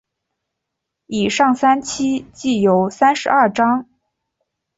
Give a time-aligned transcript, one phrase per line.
[1.05, 3.87] 以上三期计有三十二章。